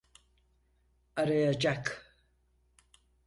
Arayacak. 1.15 2.07